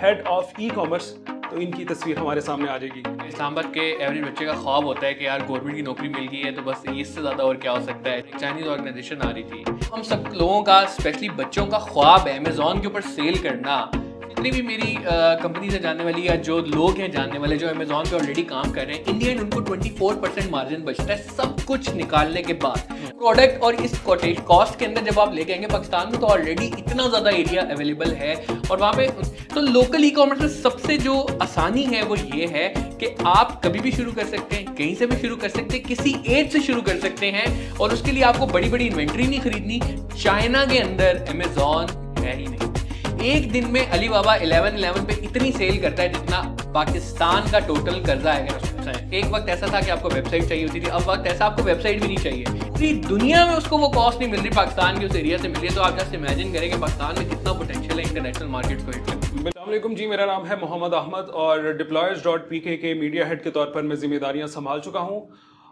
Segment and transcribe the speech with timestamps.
[0.00, 4.46] Head of e commerce तो इनकी तस्वीर हमारे सामने आ जाएगी। इस्लामाबाद के एवरेज बच्चे
[4.46, 7.20] का ख्वाब होता है कि यार गवर्नमेंट की नौकरी मिल गई है तो बस इससे
[7.20, 8.22] ज़्यादा और क्या हो सकता है?
[8.38, 12.80] चाइनीज़ ऑर्गेनाइजेशन आ रही थी। हम सब लोगों का स्पेशली बच्चों का ख्वाब है अमेजोन
[12.80, 13.78] के ऊपर सेल करना
[14.36, 14.94] जितनी भी मेरी
[15.42, 18.70] कंपनी से जानने वाली या जो लोग हैं जानने वाले, जो अमेजोन पे ऑलरेडी काम
[18.70, 22.92] कर रहे हैं इंडियन उनको 24 परसेंट मार्जिन बचता है सब कुछ निकालने के बाद।
[22.92, 26.66] प्रोडक्ट और इस कॉटेज कॉस्ट के अंदर जब आप लेके आएँगे पाकिस्तान में तो ऑलरेडी
[26.78, 28.34] इतना ज़्यादा एरिया अवेलेबल है।
[28.70, 29.08] और वहाँ पे
[29.54, 32.68] तो लोकल ई कॉमर्स में सबसे जो आसानी है वो ये है
[33.00, 35.84] कि आप कभी भी शुरू कर सकते हैं, कहीं से भी शुरू कर सकते हैं,
[35.84, 39.40] किसी एज से शुरू कर सकते हैं, और उसके लिए आपको बड़ी बड़ी इन्वेंट्री नहीं
[39.40, 39.80] खरीदनी,
[40.22, 42.74] चाइना के अंदर अमेजोन है ही नहीं।
[43.26, 46.40] एक दिन में अली बाबा इलेवन इलेवन पे इतनी सेल करता है जितना
[46.74, 50.90] पाकिस्तान का टोटल कर्जा है। एक वक्त ऐसा था कि आपको वेबसाइट चाहिए होती थी
[50.90, 54.30] अब वक्त ऐसा आपको वेबसाइट भी नहीं चाहिए। पूरी दुनिया में उसको वो कॉस्ट नहीं
[54.30, 56.70] मिल रही पाकिस्तान के उस एरिया से मिल रही है। तो आप जस्ट इमेजिन करें
[56.70, 60.60] कि पाकिस्तान में कितना पोटेंशियल है इंटरनेशनल मार्केट को हिट अल्लाम जी मेरा नाम है
[60.60, 64.80] मोहम्मद अहमद और Deployers dot P K media head के तौर पर मैं जिम्मेदारियाँ संभाल
[64.80, 65.22] चुका हूँ।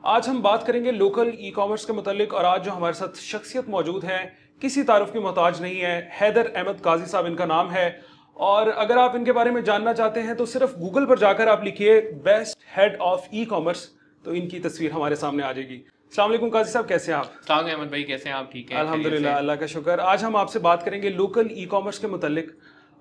[0.04, 3.68] आज हम बात करेंगे लोकल ई कॉमर्स के मतलब और आज जो हमारे साथ शख्सियत
[3.70, 4.22] मौजूद है
[4.64, 7.88] किसी तारुफ की मोहताज नहीं है। हैदर अहमद काजी साहब इनका नाम है।
[8.36, 11.64] और अगर आप इनके बारे में जानना चाहते हैं तो सिर्फ़ गूगल पर जाकर आप
[11.64, 13.82] लिखिए best head of e commerce
[14.24, 15.76] तो इनकी तस्वीर हमारे सामने आ जाएगी।
[16.12, 17.30] अल्लाम काजी साहब कैसे हैं आप?
[17.68, 18.50] अहमद भाई कैसे हैं आप?
[18.52, 22.06] ठीक है अल्हम्दुलिल्लाह अल्लाह का शुक्र। आज हम आपसे बात करेंगे लोकल ई कॉमर्स के
[22.08, 22.52] मतलब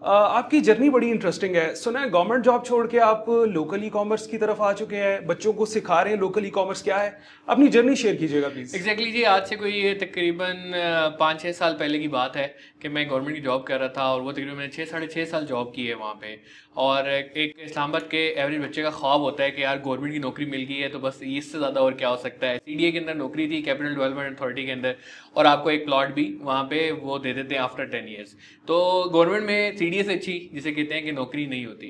[0.03, 4.25] आपकी जर्नी बड़ी इंटरेस्टिंग है। सुना है गवर्नमेंट जॉब छोड़ के आप लोकल ई कॉमर्स
[4.27, 7.17] की तरफ़ आ चुके हैं। बच्चों को सिखा रहे हैं लोकल ई कॉमर्स क्या है?
[7.47, 10.71] अपनी जर्नी शेयर कीजिएगा प्लीज़ एग्जैक्टली जी, आज से कोई तकरीबन
[11.19, 14.11] पाँच छः साल पहले की बात है कि मैं गवर्नमेंट की जॉब कर रहा था
[14.13, 16.37] और वो तकरीबन मैंने छः साढ़े छः साल जॉब की है वहाँ पे।
[16.77, 20.45] और एक इस्लामाबाद के एवरेज बच्चे का ख्वाब होता है कि यार गवर्नमेंट की नौकरी
[20.51, 23.15] मिल गई है तो बस इससे ज़्यादा और क्या हो सकता है। सीडीए के अंदर
[23.15, 24.95] नौकरी थी कैपिटल डेवलपमेंट अथॉरिटी के अंदर।
[25.37, 28.35] और आपको एक प्लॉट भी वहाँ पे वो दे देते हैं आफ्टर टेन ईयर्स
[28.67, 28.79] तो
[29.13, 31.87] गवर्नमेंट में सी से अच्छी जिसे कहते हैं कि नौकरी नहीं होती।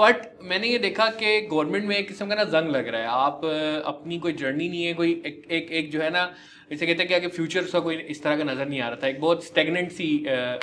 [0.00, 3.06] बट मैंने ये देखा कि गवर्नमेंट में एक किस्म का ना जंग लग रहा है।
[3.08, 3.44] आप
[3.86, 6.24] अपनी कोई जर्नी नहीं है कोई एक एक, एक जो है ना
[6.70, 9.08] जैसे कहते हैं कि फ्यूचर उसका कोई इस तरह का नज़र नहीं आ रहा था।
[9.08, 10.08] एक बहुत स्टेगनेंट सी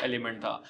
[0.03, 0.61] एलिमेंट था।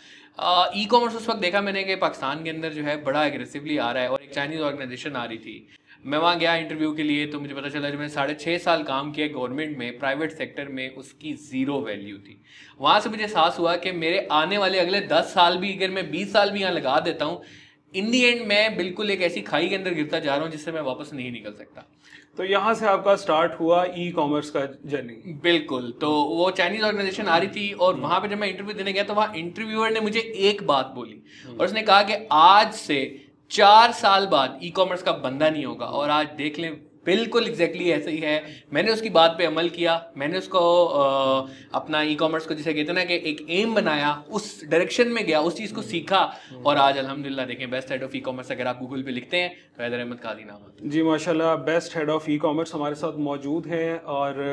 [0.75, 3.91] ई कॉमर्स उस वक्त देखा मैंने कि पाकिस्तान के अंदर जो है बड़ा एग्रेसिवली आ
[3.91, 5.68] रहा है और एक चाइनीज़ ऑर्गेनाइजेशन आ रही थी।
[6.03, 8.84] मैं वहाँ गया इंटरव्यू के लिए तो मुझे पता चला जब मैंने साढ़े छः साल
[8.84, 12.40] काम किया गवर्नमेंट में प्राइवेट सेक्टर में उसकी ज़ीरो वैल्यू थी
[12.80, 16.09] वहाँ से मुझे एहसास हुआ कि मेरे आने वाले अगले दस साल भी अगर मैं
[16.12, 17.41] बीस साल भी यहाँ लगा देता हूँ
[17.94, 20.72] इन दी एंड मैं बिल्कुल एक ऐसी खाई के अंदर गिरता जा रहा हूँ जिससे
[20.72, 21.86] मैं वापस नहीं निकल सकता
[22.38, 27.28] तो यहाँ से आपका स्टार्ट हुआ ई कॉमर्स का जर्नी बिल्कुल तो वो चाइनीज़ ऑर्गेनाइजेशन
[27.28, 29.91] आ रही थी और हम्म। वहाँ पे जब मैं इंटरव्यू देने गया तो वहाँ इंटरव्यूअर
[29.91, 33.00] ने मुझे एक बात बोली हम्म। और उसने कहा कि आज से
[33.52, 36.72] चार साल बाद ई कॉमर्स का बंदा नहीं होगा। और आज देख लें
[37.06, 41.47] बिल्कुल एग्जैक्टली exactly ऐसे ही है। मैंने उसकी बात पे अमल किया। मैंने उसको आ,
[41.74, 45.40] अपना ई कॉमर्स को जिसे कहते ना कि एक एम बनाया उस डायरेक्शन में गया
[45.41, 46.19] उस चीज़ को सीखा।
[46.66, 49.56] और आज अल्हम्दुलिल्लाह देखें best head of e commerce अगर आप गूगल पे लिखते हैं
[49.78, 53.68] तो हैदर अहमद काजी नाम जी माशाल्लाह best head of e commerce हमारे साथ मौजूद
[53.68, 54.44] हैं। और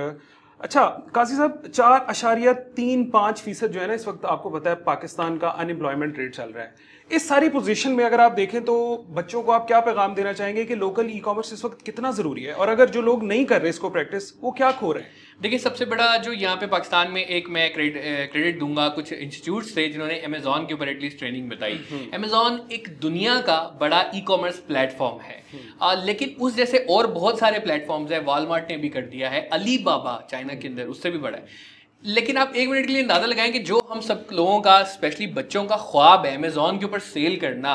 [0.61, 0.85] अच्छा
[1.15, 4.77] काजी साहब चार अशारिया तीन पाँच फ़ीसद जो है ना इस वक्त आपको पता है
[4.85, 8.75] पाकिस्तान का अनएम्प्लॉयमेंट रेट चल रहा है। इस सारी पोजीशन में अगर आप देखें तो
[9.11, 12.43] बच्चों को आप क्या पैगाम देना चाहेंगे कि लोकल ई कॉमर्स इस वक्त कितना ज़रूरी
[12.43, 12.53] है?
[12.55, 15.11] और अगर जो लोग नहीं कर रहे इसको प्रैक्टिस वो क्या खो रहे हैं?
[15.41, 19.87] देखिए सबसे बड़ा जो यहाँ पे पाकिस्तान में एक मैं क्रेडिट दूँगा कुछ इंस्टीट्यूट्स थे
[19.89, 21.79] जिन्होंने अमेजोन के ऊपर एटलीस्ट ट्रेनिंग बताई।
[22.15, 25.43] अमेजोन हम्म। एक दुनिया का बड़ा ई कॉमर्स प्लेटफॉर्म है।
[25.83, 29.31] आ, हम्म। लेकिन उस जैसे और बहुत सारे प्लेटफॉर्म्स है वॉलमार्ट ने भी कर दिया
[29.31, 31.73] है अली बाबा चाइना के अंदर उससे भी बड़ा है।
[32.05, 35.27] लेकिन आप एक मिनट के लिए अंदाज़ा लगाएँ कि जो हम सब लोगों का स्पेशली
[35.33, 37.75] बच्चों का ख्वाब है अमेजोन के ऊपर सेल करना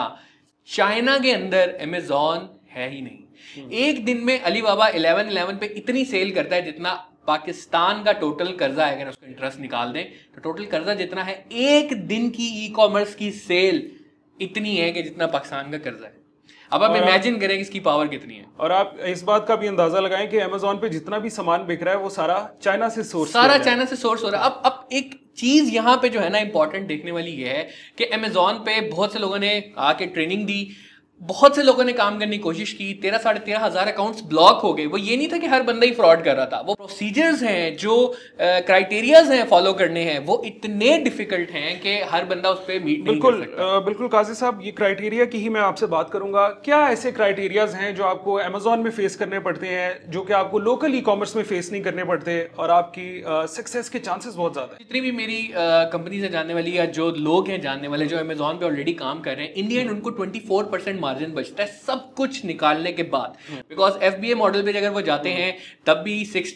[0.69, 3.17] चाइना के अंदर अमेजोन है ही नहीं
[3.55, 6.93] हम्म। एक दिन में अली बाबा इलेवन इलेवन पे इतनी सेल करता है जितना
[7.27, 10.03] पाकिस्तान का टोटल कर्जा है अगर उसका इंटरेस्ट निकाल दें
[10.35, 13.89] तो टोटल कर्जा जितना है एक दिन की ई कॉमर्स की सेल
[14.39, 16.17] इतनी है कि जितना पाकिस्तान का कर्जा है
[16.71, 19.67] अब आप इमेजिन करें कि इसकी पावर कितनी है। और आप इस बात का भी
[19.67, 23.03] अंदाज़ा लगाएँ कि अमेजोन पे जितना भी सामान बिक रहा है वो सारा चाइना से
[23.03, 26.19] सोर्स सारा चाइना से सोर्स हो रहा है। अब अब एक चीज़ यहाँ पे जो
[26.19, 30.05] है ना इंपॉर्टेंट देखने वाली ये है कि अमेजोन पे बहुत से लोगों ने आके
[30.07, 30.61] ट्रेनिंग दी
[31.21, 34.61] बहुत से लोगों ने काम करने की कोशिश की तेरह साढ़े तेरह हज़ार अकाउंट्स ब्लॉक
[34.63, 36.73] हो गए। वो ये नहीं था कि हर बंदा ही फ्रॉड कर रहा था। वो
[36.75, 37.95] प्रोसीजर्स हैं जो
[38.39, 43.03] क्राइटेरियाज हैं फॉलो करने हैं वो इतने डिफ़िकल्ट हैं कि हर बंदा उस पर मीट
[43.05, 46.79] बिल्कुल नहीं कर बिल्कुल काजी साहब ये क्राइटेरिया की ही मैं आपसे बात करूँगा। क्या
[46.89, 50.95] ऐसे क्राइटेरियाज हैं जो आपको अमेजोन में फेस करने पड़ते हैं जो कि आपको लोकल
[50.95, 53.07] ई कॉमर्स में फेस नहीं करने पड़ते और आपकी
[53.49, 57.47] सक्सेस के चांसेस बहुत ज़्यादा जितनी भी मेरी कंपनी से जानने वाली या जो लोग
[57.49, 60.63] हैं जानने वाले जो अमेजोन पे ऑलरेडी काम कर रहे हैं इंडियन उनको ट्वेंटी फोर
[60.71, 63.37] परसेंट मार्जिन बचता है सब कुछ निकालने के बाद।
[63.69, 65.49] बिकॉज़ एफ़ मॉडल पे अगर वो जाते हैं
[65.85, 66.51] तब भी सिक्स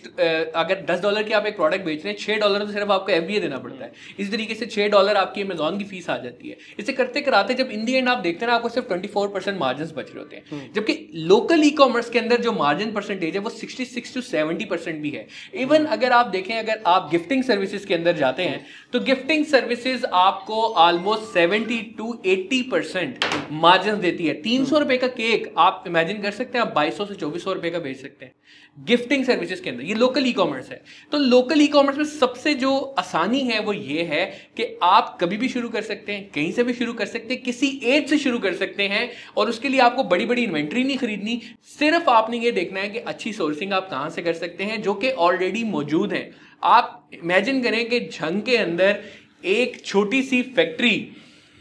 [0.55, 3.11] अगर दस डॉलर की आप एक प्रोडक्ट बेच रहे हैं छह डॉलर तो सिर्फ़ आपको
[3.11, 6.49] एफबीए देना पड़ता है। इस तरीके से छह डॉलर आपकी अमेजोन की फ़ीस आ जाती
[6.49, 9.07] है। इसे करते कराते जब इन दी एंड आप देखते हैं ना आपको सिर्फ़ ट्वेंटी
[9.07, 12.51] फोर परसेंट मार्जिन बच रहे होते हैं। हम्म। जबकि लोकल ई कॉमर्स के अंदर जो
[12.53, 16.27] मार्जिन परसेंटेज है वो sixty six to seventy percent भी है। इवन हम्म। अगर आप
[16.27, 21.77] देखें अगर आप गिफ्टिंग सर्विसेज़ के अंदर जाते हैं तो गिफ्टिंग सर्विसेज़ आपको almost seventy
[21.97, 26.57] to eighty percent margin देती है। तीन सौ रुपए का केक आप इमेजिन कर सकते
[26.57, 28.33] हैं, आप बाईस सौ से चौबीस सौ रुपए का भेज सकते हैं।
[28.77, 30.81] गिफ्टिंग सर्विसेज़ के अंदर, ये लोकल ई कॉमर्स है।
[31.11, 34.25] तो लोकल ई कॉमर्स में सबसे जो आसानी है वो ये है
[34.57, 37.41] कि आप कभी भी शुरू कर सकते हैं, कहीं से भी शुरू कर सकते हैं,
[37.43, 40.97] किसी एज से शुरू कर सकते हैं और उसके लिए आपको बड़ी बड़ी इन्वेंट्री नहीं
[40.97, 41.41] खरीदनी।
[41.79, 44.93] सिर्फ़ आपने ये देखना है कि अच्छी सोर्सिंग आप कहाँ से कर सकते हैं, जो
[44.93, 48.99] कि ऑलरेडी मौजूद है। आप इमेजिन करें कि झंग के अंदर
[49.45, 50.95] एक छोटी सी फैक्ट्री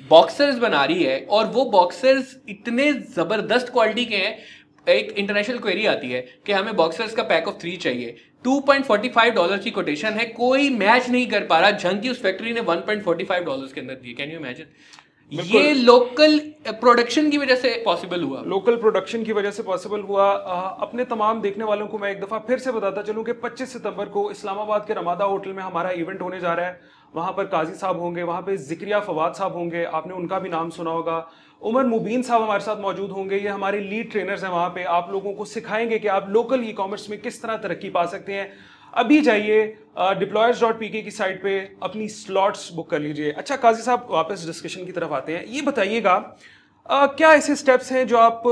[0.01, 4.39] बॉक्सर्स बना रही है और वो बॉक्सर्स इतने ज़बरदस्त क्वालिटी के हैं,
[4.87, 9.59] एक इंटरनेशनल क्वेरी आती है कि हमें बॉक्सर्स का पैक ऑफ़ थ्री चाहिए। 2.45 डॉलर
[9.59, 13.45] की कोटेशन है, कोई मैच नहीं कर पा रहा। जंग की उस फैक्ट्री ने 1.45
[13.45, 14.67] डॉलर्स के अंदर दिए। कैन यू इमेजिन
[15.33, 16.39] ये लोकल
[16.69, 21.05] प्रोडक्शन की वजह से पॉसिबल हुआ। लोकल प्रोडक्शन की वजह से पॉसिबल हुआ। आ, अपने
[21.05, 24.31] तमाम देखने वालों को मैं एक दफ़ा फिर से बताता चलूँ कि 25 सितंबर को
[24.31, 26.81] इस्लामाबाद के रमादा होटल में हमारा इवेंट होने जा रहा है।
[27.17, 30.71] वहाँ पर काजी साहब होंगे वहाँ पे जिक्रिया फवाद साहब होंगे आपने उनका भी नाम
[30.71, 31.31] सुना होगा।
[31.63, 35.09] उमर मुबीन साहब हमारे साथ मौजूद होंगे ये हमारे लीड ट्रेनर्स हैं वहाँ पे। आप
[35.13, 38.53] लोगों को सिखाएँगे कि आप लोकल ई कॉमर्स में किस तरह तरक्की पा सकते हैं।
[38.95, 39.63] अभी जाइए
[40.19, 44.07] डिप्लॉयर्स डॉट पी के की साइट पे अपनी स्लॉट्स बुक कर लीजिए। अच्छा काजी साहब
[44.11, 46.17] वापस डिस्कशन की तरफ़ आते हैं। ये बताइएगा
[46.87, 48.43] Uh, क्या ऐसे स्टेप्स हैं जो आप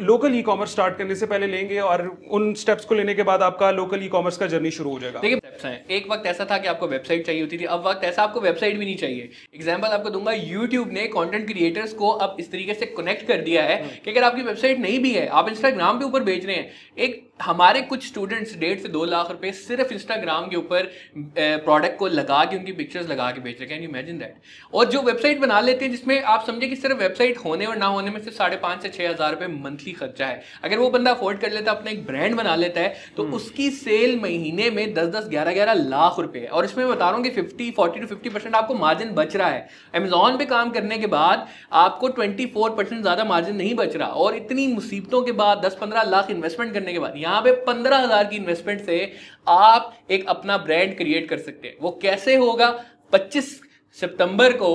[0.00, 3.42] लोकल ई कॉमर्स स्टार्ट करने से पहले लेंगे और उन स्टेप्स को लेने के बाद
[3.42, 5.20] आपका लोकल ई कॉमर्स का जर्नी शुरू हो जाएगा?
[5.20, 8.04] देखिए स्टेप्स हैं। एक वक्त ऐसा था कि आपको वेबसाइट चाहिए होती थी अब वक्त
[8.04, 12.36] ऐसा आपको वेबसाइट भी नहीं चाहिए। एग्ज़ाम्पल आपको दूँगा यूट्यूब ने कॉन्टेंट क्रिएटर्स को अब
[12.40, 15.26] इस तरीके से कनेक्ट कर दिया है हम्म। कि अगर आपकी वेबसाइट नहीं भी है
[15.28, 19.30] आप इंस्टाग्राम के ऊपर भेज रहे हैं एक हमारे कुछ स्टूडेंट्स डेढ़ से दो लाख
[19.30, 20.90] रुपए सिर्फ़ इंस्टाग्राम के ऊपर
[21.38, 24.90] प्रोडक्ट को लगा के उनकी पिक्चर्स लगा के बेच रहे कैन यू इमेजिन दैट और
[24.90, 28.10] जो वेबसाइट बना लेते हैं जिसमें आप समझे कि सिर्फ़ वेबसाइट होने और ना होने
[28.10, 31.38] में सिर्फ़ साढ़े पाँच से छः हज़ार रुपये मंथली खर्चा है। अगर वो बंदा अफोर्ड
[31.40, 34.92] कर लेता है अपना एक ब्रांड बना लेता है तो हम्म। उसकी सेल महीने में
[34.94, 37.70] दस दस ग्यारह ग्यारह लाख रुपए है। और इसमें मैं बता रहा हूँ कि fifty
[37.72, 41.46] forty to fifty percent आपको मार्जिन बच रहा है। अमेजोन पे काम करने के बाद
[41.80, 45.76] आपको ट्वेंटी फोर परसेंट ज़्यादा मार्जिन नहीं बच रहा। और इतनी मुसीबतों के बाद दस
[45.80, 49.00] पंद्रह लाख इन्वेस्टमेंट करने के बाद यहाँ पे पंद्रह हज़ार की इन्वेस्टमेंट से
[49.48, 52.70] आप एक अपना ब्रांड क्रिएट कर सकते हैं। वो कैसे होगा?
[53.12, 53.60] पच्चीस
[53.98, 54.68] सितंबर को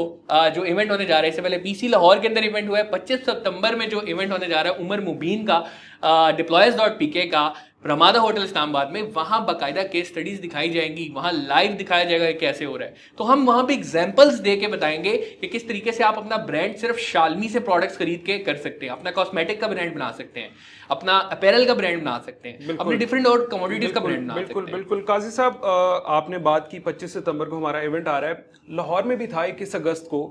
[0.56, 2.90] जो इवेंट होने जा रहा है, इससे पहले पीसी लाहौर के अंदर इवेंट हुआ है।
[2.92, 7.26] 25 सितंबर में जो इवेंट होने जा रहा है, उमर मुबीन का डिप्लॉयज डॉट पीके
[7.28, 7.44] का
[7.86, 12.66] रमादा होटल इस्लामाबाद में वहाँ बाकायदा केस स्टडीज़ दिखाई जाएँगी वहाँ लाइव दिखाया जाएगा कैसे
[12.66, 16.04] हो रहा है। तो हम वहाँ पे एग्जाम्पल्स दे के बताएँगे कि किस तरीके से
[16.04, 19.68] आप अपना ब्रांड सिर्फ़ शालमी से प्रोडक्ट्स खरीद के कर सकते हैं अपना कॉस्मेटिक का
[19.68, 20.50] ब्रांड बना सकते हैं
[20.90, 24.66] अपना अपैरल का ब्रांड बना सकते हैं अपने डिफरेंट और कमोडिटीज का ब्रांड बना बिल्कुल
[24.72, 25.62] बिल्कुल। काजी साहब
[26.16, 29.46] आपने बात की पच्चीस सितंबर को हमारा इवेंट आ रहा है। लाहौर में भी था
[29.46, 30.24] इक्कीस अगस्त को।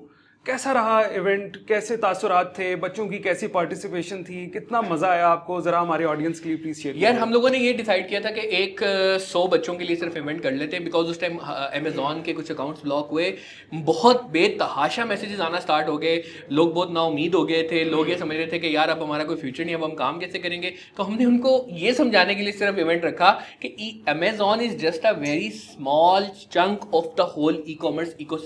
[0.47, 2.75] कैसा रहा इवेंट कैसे तासुरात थे?
[2.77, 4.47] बच्चों की कैसी पार्टिसिपेशन थी?
[4.47, 5.61] कितना मज़ा आया आपको?
[5.61, 8.31] जरा हमारे ऑडियंस के लिए प्लीज़ शेयर यार हम लोगों ने ये डिसाइड किया था
[8.31, 8.81] कि एक
[9.23, 12.51] सौ बच्चों के लिए सिर्फ़ इवेंट कर लेते हैं बिकॉज़ उस टाइम अमेजोन के कुछ
[12.51, 13.33] अकाउंट्स ब्लॉक हुए।
[13.75, 18.19] बहुत बेतहाशा मैसेजेस आना स्टार्ट हो गए। लोग बहुत नाउमीद हो गए थे। लोग ये
[18.19, 20.75] समझ रहे थे कि यार अब हमारा कोई फ्यूचर नहीं अब हम काम कैसे करेंगे?
[20.97, 23.31] तो हमने उनको ये समझाने के लिए सिर्फ़ इवेंट रखा
[23.63, 28.39] कि Amazon is just a very small chunk of the whole e commerce eco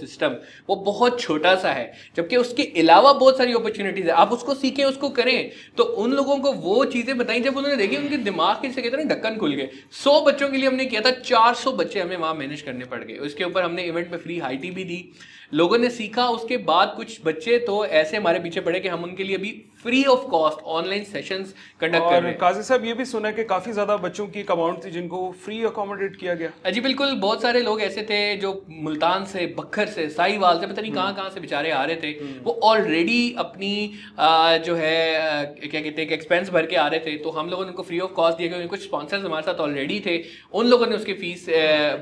[0.68, 1.86] वो बहुत छोटा सा है।
[2.16, 6.36] जबकि उसके अलावा बहुत सारी अपॉर्चुनिटीज़ है। आप उसको सीखें, उसको करें। तो उन लोगों
[6.38, 9.68] को वो चीज़ें बताई, जब उन्होंने देखी, उनके दिमाग के कहते हैं ढक्कन खुल गए।
[9.92, 13.04] सौ बच्चों के लिए हमने किया था, चार सौ बच्चे हमें वहाँ मैनेज करने पड़
[13.04, 15.12] गए। उसके ऊपर हमने इवेंट में फ्री हाइटी भी दी।
[15.54, 19.24] लोगों ने सीखा, उसके बाद कुछ बच्चे तो ऐसे हमारे पीछे पड़े कि हम उनके
[19.24, 19.50] लिए अभी
[19.84, 23.44] free of cost online sessions conduct कर रहे हैं। काजी साहब ये भी सुना कि
[23.46, 27.60] काफ़ी ज़्यादा बच्चों की अमाउंट थी जिनको फ्री अकोमोडेट किया गया। जी बिल्कुल बहुत सारे
[27.62, 31.40] लोग ऐसे थे जो मुल्तान से बखर से साईवाल से पता नहीं कहाँ कहाँ से
[31.40, 33.70] बेचारे आ रहे थे। हम्म। वो ऑलरेडी अपनी
[34.18, 37.64] आ, जो है क्या कहते हैं एक्सपेंस भर के आ रहे थे। तो हम लोगों
[37.64, 40.16] ने उनको फ्री ऑफ़ कॉस्ट दिया क्योंकि कुछ स्पॉन्सर्स हमारे साथ ऑलरेडी थे।
[40.54, 41.46] उन लोगों ने उसकी फ़ीस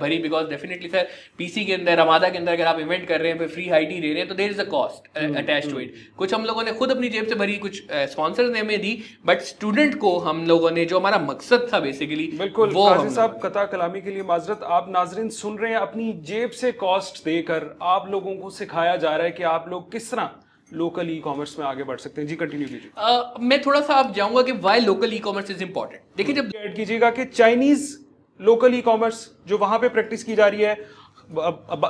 [0.00, 3.32] भरी बिकॉज़ डेफिनेटली सर पीसी के अंदर रमादा के अंदर अगर आप इवेंट कर रहे
[3.32, 6.34] हैं फ्री हाईटी दे रहे हैं तो there is a cost attach to it कुछ
[6.34, 8.92] हम लोगों ने खुद अपनी जेब से भरी कुछ स्पॉन्सर ने हमें दी
[9.26, 13.64] बट स्टूडेंट को हम लोगों ने जो हमारा मकसद था बेसिकली बिल्कुल वो साहब कथा
[13.66, 18.10] कलामी के लिए माजरत आप नाजरीन सुन रहे हैं अपनी जेब से कॉस्ट देकर आप
[18.10, 20.30] लोगों को सिखाया जा रहा है कि आप लोग किस तरह
[20.72, 24.12] लोकल ई कॉमर्स में आगे बढ़ सकते हैं। जी कंटिन्यू कीजिए। मैं थोड़ा सा आप
[24.14, 27.96] जाऊँगा कि why local e commerce is important देखिए जब ऐड कीजिएगा कि चाइनीज़
[28.40, 30.74] लोकल ई कॉमर्स जो वहाँ पे प्रैक्टिस की जा रही है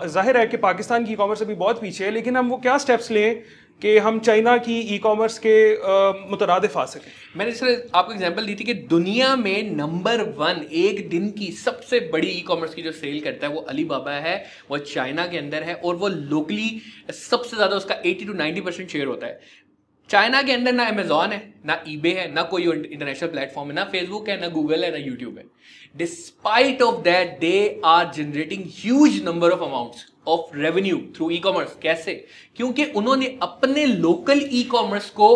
[0.09, 2.77] ज़ाहिर है कि पाकिस्तान की ई कॉमर्स अभी बहुत पीछे है लेकिन हम वो क्या
[2.79, 3.43] स्टेप्स लें?
[3.83, 5.55] कि हम चाइना की ई कॉमर्स के
[6.31, 11.09] मुतरदफ आ सकें मैंने सर आपको एग्जांपल दी थी कि दुनिया में नंबर वन एक
[11.09, 14.37] दिन की सबसे बड़ी ई कॉमर्स की जो सेल करता है वो अली बाबा है,
[14.71, 16.69] वो चाइना के अंदर है और वो लोकली
[17.13, 19.41] सबसे ज़्यादा उसका 80 टू 90 परसेंट शेयर होता है।
[20.11, 23.85] चाइना के अंदर ना अमेजोन है, ना ईबे है, ना कोई इंटरनेशनल प्लेटफॉर्म है, ना
[23.85, 25.45] फेसबुक है, ना गूगल है, ना यूट्यूब है।
[25.97, 31.77] Despite of that they are generating huge number of amounts of revenue through e commerce
[31.83, 32.15] कैसे?
[32.57, 35.31] क्योंकि उन्होंने अपने लोकल ई कॉमर्स को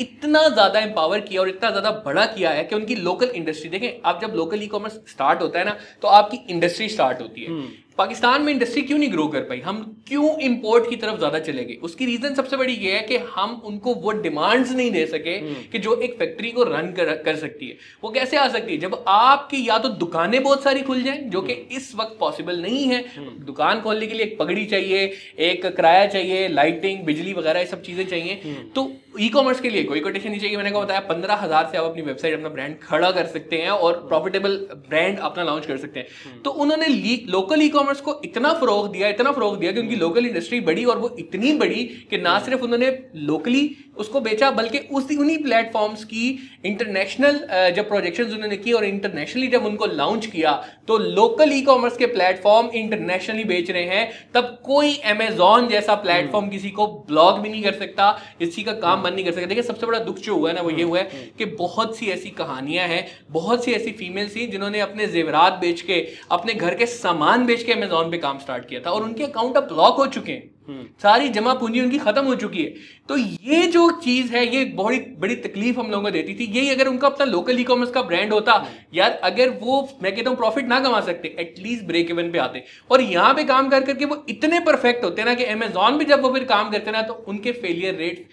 [0.00, 4.00] इतना ज़्यादा एम्पावर किया और इतना ज़्यादा बड़ा किया है कि उनकी लोकल इंडस्ट्री देखें,
[4.04, 7.48] आप जब लोकल ई कॉमर्स स्टार्ट होता है ना तो आपकी इंडस्ट्री स्टार्ट होती है।
[7.48, 9.60] हम्म। पाकिस्तान में इंडस्ट्री क्यों नहीं ग्रो कर पाई?
[9.60, 9.76] हम
[10.08, 11.74] क्यों इंपोर्ट की तरफ़ ज़्यादा चले गए?
[11.82, 15.62] उसकी रीजन सबसे बड़ी ये है कि हम उनको वो डिमांड्स नहीं दे सके हम्म।
[15.72, 18.78] कि जो एक फैक्ट्री को रन कर, कर सकती है। वो कैसे आ सकती है?
[18.78, 22.60] जब आपकी या तो दुकानें बहुत सारी खुल जाएँ जो कि हम्म। इस वक्त पॉसिबल
[22.62, 25.04] नहीं है। हम्म। दुकान खोलने के लिए एक पगड़ी चाहिए
[25.40, 28.34] एक किराया चाहिए लाइटिंग बिजली वगैरह ये सब चीज़ें चाहिए।
[28.74, 31.78] तो ई कॉमर्स के लिए कोई कोटेशन नीचे की मैंने कहा बताया पंद्रह हज़ार से
[31.78, 34.56] आप अपनी वेबसाइट अपना ब्रांड खड़ा कर सकते हैं और प्रॉफिटेबल
[34.88, 36.86] ब्रांड अपना लॉन्च कर सकते हैं। तो उन्होंने
[37.28, 40.84] लोकल ई कॉमर्स को इतना फरोग दिया इतना फरोग दिया कि उनकी लोकल इंडस्ट्री बड़ी
[40.84, 43.64] और वो इतनी बड़ी कि ना सिर्फ़ उन्होंने लोकली
[43.96, 46.26] उसको बेचा बल्कि उसी उन्हीं प्लेटफॉर्म्स की
[46.64, 47.38] इंटरनेशनल
[47.76, 50.52] जब प्रोजेक्शन उन्होंने की और इंटरनेशनली जब उनको लॉन्च किया
[50.88, 56.48] तो लोकल ई कॉमर्स के प्लेटफॉर्म इंटरनेशनली बेच रहे हैं। तब कोई अमेजोन जैसा प्लेटफॉर्म
[56.48, 59.62] किसी को ब्लॉग भी नहीं कर सकता किसी का काम बंद नहीं कर सकता। देखिए
[59.62, 62.30] सबसे बड़ा दुख जो हुआ है ना वो ये हुआ है कि बहुत सी ऐसी
[62.30, 66.86] कहानियाँ हैं बहुत सी ऐसी फीमेल्स थी जिन्होंने अपने जेवरात बेच के अपने घर के
[66.86, 70.06] सामान बेच के अमेजोन पे काम स्टार्ट किया था और उनके अकाउंट अब ब्लॉक हो
[70.06, 70.53] चुके हैं। हम्म।
[71.00, 72.74] सारी जमा पूंजी उनकी खत्म हो चुकी है।
[73.08, 76.70] तो ये जो चीज़ है, ये बहुत बड़ी तकलीफ़ हम लोगों को देती थी। यही
[76.70, 78.54] अगर उनका अपना लोकल ई कॉमर्स का ब्रांड होता।
[78.94, 82.64] यार, अगर वो, मैं कहता हूँ प्रॉफिट ना कमा सकते एटलीस्ट ब्रेक इवन पे आते।
[82.90, 86.22] और यहाँ पे काम कर करके वो इतने परफेक्ट होते ना कि अमेजोन पे जब
[86.22, 88.26] वो फिर काम करते ना तो उनके फेलियर रेट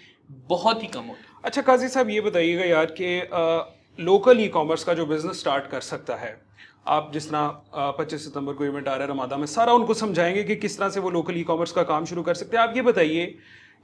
[0.48, 3.20] बहुत ही कम होते। अच्छा काजी साहब, ये बताइएगा यार कि
[3.98, 6.30] लोकल ई कॉमर्स का जो बिज़नेस स्टार्ट कर सकता है
[6.86, 10.42] आप जिस तरह पच्चीस सितंबर को इवेंट आ रहा है रमादा में, सारा उनको समझाएँगे
[10.44, 12.76] कि किस तरह से वो लोकल ई कॉमर्स का काम शुरू कर सकते हैं। आप
[12.76, 13.26] ये बताइए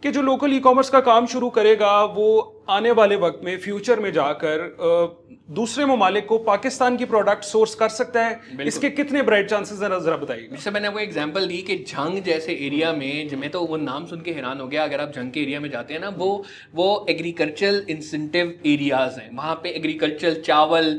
[0.02, 4.00] कि जो लोकल ई कॉमर्स का काम शुरू करेगा, वो आने वाले वक्त में फ्यूचर
[4.00, 9.48] में जाकर दूसरे ममालिक को पाकिस्तान की प्रोडक्ट सोर्स कर सकता है। इसके कितने ब्राइट
[9.50, 13.50] चांसेस हैं जरा बताइए। जैसे मैंने वो एग्जांपल दी कि जंग जैसे एरिया में मैं
[13.50, 15.94] तो वो नाम सुन के हैरान हो गया अगर आप जंग के एरिया में जाते
[15.94, 16.28] हैं ना वो
[16.75, 20.92] वो एग्रीकल्चरल इंसेंटिव एरियाज़ हैं। वहाँ पे एग्रीकल्चर चावल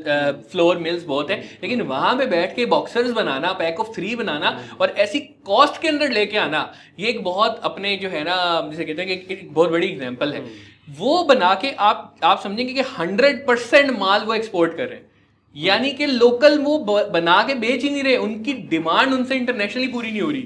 [0.51, 4.57] फ्लोर मिल्स बहुत है लेकिन वहाँ पे बैठ के बॉक्सर्स बनाना पैक ऑफ़ थ्री बनाना
[4.81, 8.85] और ऐसी कॉस्ट के अंदर लेके आना ये एक बहुत अपने जो है ना जैसे
[8.85, 10.43] कहते हैं कि बहुत बड़ी एग्ज़ाम्पल है।
[10.89, 15.07] वो बना के आप आप समझेंगे कि हंड्रेड परसेंट माल वो एक्सपोर्ट कर रहे हैं।
[15.55, 16.77] यानी कि लोकल वो
[17.11, 20.41] बना के बेच ही नहीं रहे उनकी डिमांड उनसे इंटरनेशनली पूरी नहीं हो रही।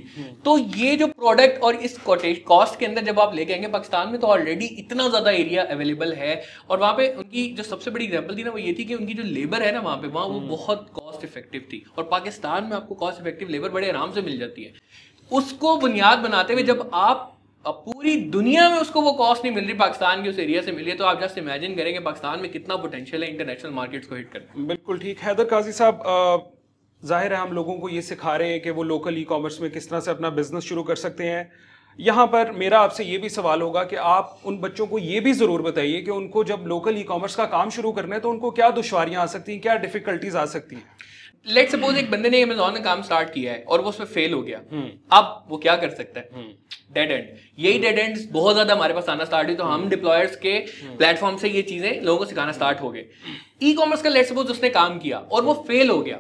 [0.46, 4.20] तो ये जो प्रोडक्ट और इस कॉस्ट के अंदर जब आप लेके आएँगे पाकिस्तान में
[4.22, 8.38] तो ऑलरेडी इतना ज़्यादा एरिया अवेलेबल है। और वहाँ पे उनकी जो सबसे बड़ी एग्जांपल
[8.38, 10.40] थी ना वो ये थी कि उनकी जो लेबर है ना वहाँ पे वहाँ वो
[10.48, 14.40] बहुत कॉस्ट इफ़ेक्टिव थी। और पाकिस्तान में आपको कॉस्ट इफ़ेक्टिव लेबर बड़े आराम से मिल
[14.40, 14.74] जाती है।
[15.32, 17.30] उसको बुनियाद बनाते हुए जब आप
[17.65, 20.72] अब पूरी दुनिया में उसको वो कॉस्ट नहीं मिल रही, पाकिस्तान के उस एरिया से
[20.72, 24.15] मिली है तो आप जस्ट इमेजिन करेंगे पाकिस्तान में कितना पोटेंशियल है इंटरनेशनल मार्केट्स को
[24.15, 26.51] हिट करने बिल्कुल ठीक। हैदर काजी साहब
[27.03, 29.70] ज़ाहिर है हम लोगों को ये सिखा रहे हैं कि वो लोकल ई कॉमर्स में
[29.72, 31.51] किस तरह से अपना बिज़नेस शुरू कर सकते हैं।
[32.00, 35.34] यहाँ पर मेरा आपसे ये भी सवाल होगा कि आप उन बच्चों को ये भी
[35.34, 38.51] ज़रूर बताइए कि उनको जब लोकल ई कॉमर्स का काम शुरू करना है तो उनको
[38.51, 40.84] क्या दुशारियाँ आ सकती हैं, क्या डिफ़िकल्टीज आ सकती हैं?
[41.48, 44.34] लेट सपोज़ एक बंदे ने अमेजोन में काम स्टार्ट किया है और वो उसमें फेल
[44.34, 46.44] हो गया। हम्म। अब वो क्या कर सकता है?
[46.94, 47.28] डेड एंड
[47.60, 50.58] यही डेड एंड बहुत ज़्यादा हमारे पास आना स्टार्ट हुई तो हम डिप्लॉयर्स के
[50.98, 53.06] प्लेटफॉर्म से ये चीज़ें लोगों को सिखाना स्टार्ट हो गए।
[53.64, 56.20] ई कॉमर्स का लेट सपोज़ उसने काम किया और वो फेल हो गया।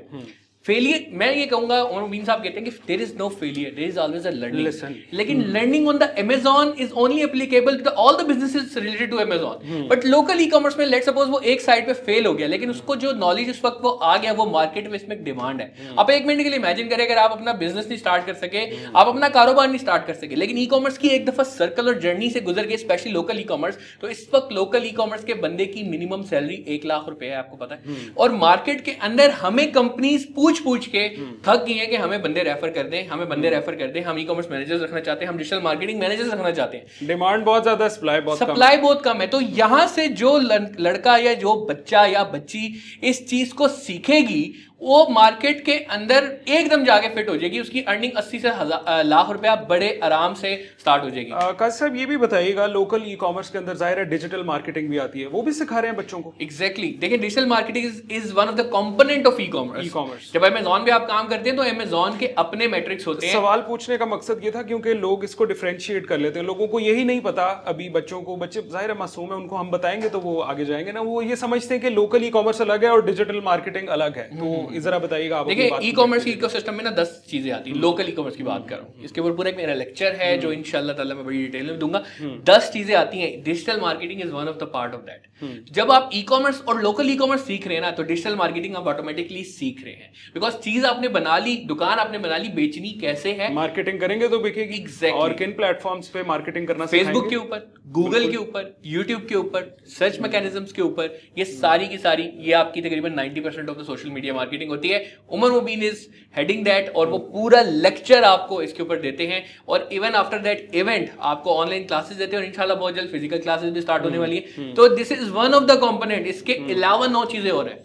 [0.65, 3.97] फेलियर मैं ये कहूँगा मीन साहब कहते हैं कि there is no failure there is
[3.99, 8.77] always a learning लेकिन learning on the Amazon is only applicable to all the businesses
[8.77, 12.25] related to Amazon but local e commerce में लेट सपोज़ वो एक साइड पे fail
[12.25, 15.23] हो गया लेकिन उसको जो नॉलेज उस वक्त वो आ गया वो मार्केट में इसमें
[15.23, 15.99] डिमांड है। Hmm.
[15.99, 18.65] आप एक मिनट के लिए इमेजिन करें अगर आप अपना बिज़नेस नहीं स्टार्ट कर सके
[18.67, 18.95] hmm.
[18.95, 21.99] आप अपना कारोबार नहीं स्टार्ट कर सके लेकिन ई कॉमर्स की एक दफ़ा सर्कल और
[22.01, 25.33] जर्नी से गुजर गए स्पेशली लोकल ई कॉमर्स तो इस वक्त लोकल ई कॉमर्स के
[25.43, 28.17] बंदे की मिनिमम सैलरी एक लाख रुपए है आपको पता है। Hmm.
[28.17, 31.07] और मार्केट के अंदर हमें कंपनीज़ पूछ पूछ पूछ के
[31.45, 34.01] थक गई है कि हमें बंदे रेफर कर दें हमें बंदे रेफर हम्म। कर दें
[34.01, 37.43] हम ई कॉमर्स मैनेजर्स रखना चाहते हैं हम डिजिटल मार्केटिंग मैनेजर्स रखना चाहते हैं। डिमांड
[37.45, 40.37] बहुत ज़्यादा सप्लाई बहुत सप्लाई बहुत कम है। तो यहाँ से जो
[40.79, 44.43] लड़का या जो बच्चा या बच्ची इस चीज़ को सीखेगी
[44.83, 49.29] वो मार्केट के अंदर एकदम जाके फिट हो जाएगी उसकी अर्निंग 80 से हज़ार लाख
[49.31, 53.49] रुपया बड़े आराम से स्टार्ट हो जाएगी। काजी साहब ये भी बताइएगा लोकल ई कॉमर्स
[53.49, 56.19] के अंदर ज़ाहिर है डिजिटल मार्केटिंग भी आती है वो भी सिखा रहे हैं बच्चों
[56.19, 56.33] को?
[56.41, 57.01] Exactly exactly.
[57.01, 60.91] देखिए digital marketing is one of the component of e commerce ecommerce जब अमेजोन पे
[60.91, 64.41] आप काम करते हैं तो अमेजोन के अपने मैट्रिक्स होते हैं। सवाल पूछने का मकसद
[64.43, 67.89] ये था क्योंकि लोग इसको डिफ्रेंशिएट कर लेते हैं। लोगों को यही नहीं पता अभी
[67.91, 71.01] बच्चों को बच्चे ज़ाहिर है मासूम है उनको हम बताएँगे तो वो आगे जाएँगे ना।
[71.03, 74.23] वो ये समझते हैं कि लोकल ई कॉमर्स अलग है और डिजिटल मार्केटिंग अलग है।
[74.35, 77.77] तो जरा बताइएगा आप देखिए ई कॉमर्स की इकोसिस्टम में ना दस चीज़ें आती हैं
[77.81, 80.37] लोकल ई कॉमर्स की बात कर। रहा हूँ इसके ऊपर पूरा एक मेरा लेक्चर है
[80.37, 82.03] जो इंशाल्लाह ताला मैं बड़ी डिटेल में दूँगा।
[82.45, 86.09] दस चीज़ें आती हैं digital marketing is one of the part of that जब आप
[86.13, 89.43] ई कॉमर्स और लोकल ई कॉमर्स सीख रहे हैं ना तो डिजिटल मार्केटिंग आप ऑटोमेटिकली
[89.45, 93.53] सीख रहे हैं। बिकॉज़ चीज़ आपने बना ली दुकान आपने बना ली बेचनी कैसे है?
[93.53, 95.11] मार्केटिंग करेंगे तो बिकेगी। Exactly.
[95.13, 99.75] और किन प्लेटफॉर्म्स पे मार्केटिंग करना फेसबुक के ऊपर गूगल के ऊपर यूट्यूब के ऊपर
[99.89, 103.83] सर्च मैकेनिज्म्स के ऊपर ये सारी की सारी ये आपकी तकरीबन 90% percent of the
[103.83, 106.05] social media marketing होती है। Umar Mubeen is
[106.35, 110.69] heading that और वो पूरा लेक्चर आपको इसके ऊपर देते हैं। और इवन आफ्टर दैट
[110.75, 114.17] इवेंट आपको ऑनलाइन क्लासेस देते हैं और इंशाल्लाह बहुत जल्द फ़िज़िकल क्लासेस भी स्टार्ट होने
[114.17, 117.81] वाली है। तो this is one of the component इसके अलावा नौ चीज़ें और हैं।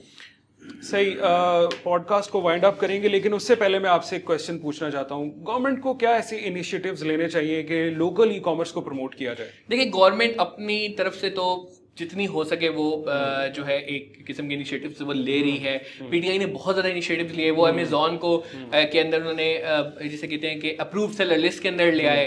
[0.82, 1.14] सही
[1.85, 5.28] पॉडकास्ट को वाइंड अप करेंगे लेकिन उससे पहले मैं आपसे एक क्वेश्चन पूछना चाहता हूँ।
[5.44, 9.50] गवर्नमेंट को क्या ऐसे इनिशिएटिव्स लेने चाहिए कि लोकल ई कॉमर्स को प्रमोट किया जाए?
[9.68, 11.47] देखिए गवर्नमेंट अपनी तरफ़ से तो
[11.99, 12.88] जितनी हो सके वो
[13.55, 17.33] जो है एक किस्म के इनिशिएटिव वो ले रही है। पीटीआई ने बहुत ज़्यादा इनिशिएटिव
[17.37, 18.37] लिए वो अमेजोन को
[18.75, 22.26] के अंदर उन्होंने जैसे जिसे कहते हैं कि अप्रूव सेलर लिस्ट के अंदर ले आए।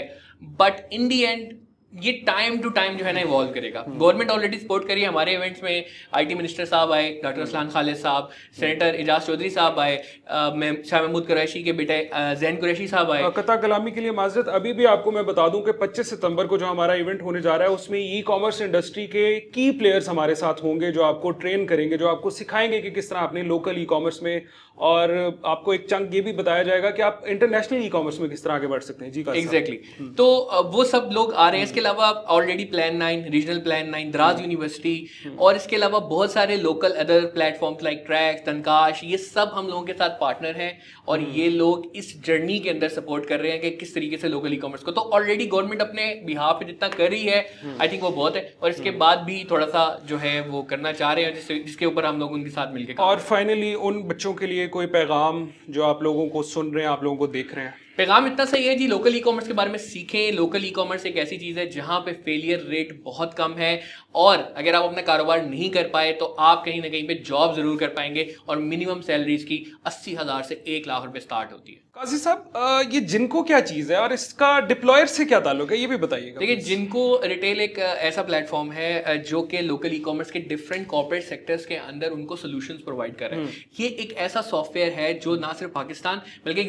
[0.60, 1.52] बट इन दी एंड
[1.92, 5.34] ये टाइम टू टाइम जो है ना इवॉल्व करेगा। गवर्नमेंट ऑलरेडी सपोर्ट करी है हमारे
[5.34, 5.84] इवेंट्स में
[6.14, 8.30] आईटी मिनिस्टर साहब आए डॉक्टर असलान खालिद साहब
[8.60, 9.96] सेनेटर एजाज चौधरी साहब आए
[10.26, 11.98] शाह महमूद कुरैशी के बेटे
[12.40, 15.62] जैन कुरैशी साहब आए। कथा कलामी के लिए माजरत अभी भी आपको मैं बता दूँ
[15.64, 19.06] कि 25 सितंबर को जो हमारा इवेंट होने जा रहा है उसमें ई कॉमर्स इंडस्ट्री
[19.06, 23.10] के की प्लेयर्स हमारे साथ होंगे जो आपको ट्रेन करेंगे जो आपको सिखाएँगे कि किस
[23.10, 24.42] तरह अपने लोकल ई कॉमर्स में
[24.82, 25.12] और
[25.46, 28.54] आपको एक चंक ये भी बताया जाएगा कि आप इंटरनेशनल ई कॉमर्स में किस तरह
[28.54, 29.76] आगे बढ़ सकते हैं। जी एग्जैक्टली
[30.18, 30.26] तो
[30.72, 34.40] वो सब लोग आ रहे हैं। इसके अलावा already plan nine regional plan nine Daraz
[34.40, 39.66] university और इसके अलावा बहुत सारे local other platforms like track तनकाश ये सब हम
[39.66, 40.72] लोगों के साथ पार्टनर हैं
[41.08, 44.28] और ये लोग इस जर्नी के अंदर सपोर्ट कर रहे हैं कि किस तरीके से
[44.28, 47.40] लोकल ई कॉमर्स को। तो ऑलरेडी गवर्नमेंट अपने बिहार पे जितना कर रही है
[47.80, 50.92] आई थिंक वो बहुत है। और इसके बाद भी थोड़ा सा जो है वो करना
[50.94, 54.46] चाह रहे हैं जिसके ऊपर हम लोग उनके साथ मिलकर और फाइनली उन बच्चों के
[54.46, 57.64] लिए कोई पैगाम जो आप लोगों को सुन रहे हैं, आप लोगों को देख रहे
[57.64, 60.70] हैं। पैगाम इतना सही है जी लोकल ई कॉमर्स के बारे में सीखें। लोकल ई
[60.70, 63.80] कॉमर्स एक ऐसी चीज़ है जहाँ पे फेलियर रेट बहुत कम है
[64.14, 67.54] और अगर आप अपना कारोबार नहीं कर पाए तो आप कहीं ना कहीं पे जॉब
[67.56, 71.72] ज़रूर कर पाएँगे और मिनिमम सैलरीज की अस्सी हज़ार से एक लाख रुपए स्टार्ट होती
[71.72, 75.78] है। काजी साहब ये जिनको क्या चीज़ है और इसका डिप्लॉयर से क्या ताल्लुक है
[75.78, 80.30] ये भी बताइएगा। देखिए जिनको रिटेल एक ऐसा प्लेटफॉर्म है जो कि लोकल ई कॉमर्स
[80.30, 84.42] के डिफरेंट कॉर्पोरेट सेक्टर्स के अंदर उनको सोल्यूशन प्रोवाइड कर रहे हैं। ये एक ऐसा
[84.44, 86.64] सॉफ्टवेयर है जो ना सिर्फ़ पाकिस्तान बल्कि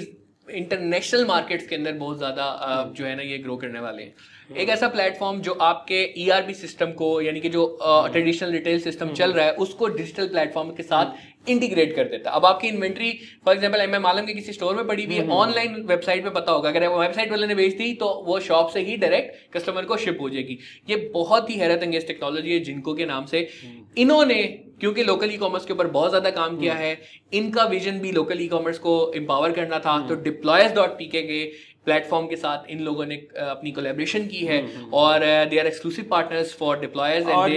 [0.48, 4.70] इंटरनेशनल मार्केट्स के अंदर बहुत ज़्यादा जो है ना ये ग्रो करने वाले हैं। एक
[4.70, 9.46] ऐसा प्लेटफॉर्म जो आपके ईआरपी सिस्टम को यानी कि जो ट्रेडिशनल रिटेल सिस्टम चल रहा
[9.46, 13.12] है उसको डिजिटल प्लेटफॉर्म के साथ इंटीग्रेट कर देता। है अब आपकी inventory
[13.46, 16.30] for example M M Alam के किसी स्टोर में पड़ी हुई है ऑनलाइन वेबसाइट पे
[16.32, 19.86] पता होगा। अगर वेबसाइट वाले ने बेच दी तो वो शॉप से ही डायरेक्ट कस्टमर
[19.86, 20.58] को शिप हो जाएगी।
[20.90, 23.48] ये बहुत ही हैरत अंगेज टेक्नोलॉजी है जिनको के नाम से
[23.98, 24.44] इन्होंने
[24.80, 26.98] क्योंकि लोकल ई कॉमर्स के ऊपर बहुत ज़्यादा काम किया है
[27.34, 31.44] इनका विजन भी लोकल ई कॉमर्स को एम्पावर करना था। तो Deployers dot P K
[31.86, 36.54] platform के साथ इन लोगों ने अपनी कोलेब्रेशन की है और they are exclusive partners
[36.54, 37.50] for Deployers and और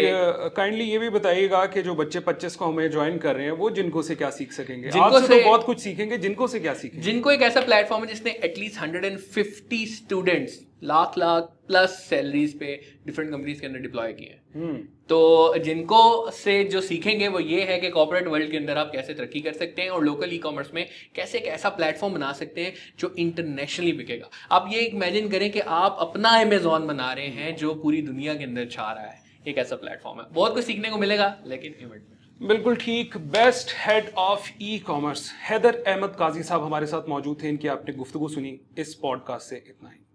[0.57, 3.71] काइंडली ये भी बताइएगा कि जो बच्चे 25 को हमें ज्वाइन कर रहे हैं वो
[3.71, 4.89] जिनको से क्या सीख सकेंगे?
[4.89, 7.05] जिनको से तो से- बहुत कुछ सीखेंगे जिनको से क्या सीखेंगे?
[7.11, 13.31] जिनको एक ऐसा प्लेटफॉर्म है जिसने at least 150 students lakh lakh plus salaries पे डिफरेंट
[13.31, 14.77] कंपनीज़ के अंदर डिप्लॉय किए हैं। हम्म।
[15.09, 19.15] तो जिनको से जो सीखेंगे वो ये है कि कॉर्पोरेट वर्ल्ड के अंदर आप कैसे
[19.15, 22.65] तरक्की कर सकते हैं और लोकल ई कॉमर्स में कैसे एक ऐसा प्लेटफॉर्म बना सकते
[22.65, 27.57] हैं जो इंटरनेशनली बिकेगा। आप ये इमेजिन करें कि आप अपना अमेजोन बना रहे हैं
[27.57, 30.91] जो पूरी दुनिया के अंदर छा रहा है। एक ऐसा प्लेटफॉर्म है। बहुत कुछ सीखने
[30.91, 36.43] को मिलेगा लेकिन इवेंट में बिल्कुल ठीक। Best head of e commerce Haider Ahmed Qazi
[36.43, 40.06] साहब हमारे साथ मौजूद थे। इनकी आपने गुफ्तगू सुनी इस पॉडकास्ट से इतना ही।